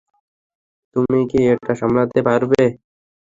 তুমি 0.95 1.19
কি 1.29 1.39
এটা 1.53 1.73
সামলাতে 1.79 2.19
পারবে। 2.27 2.63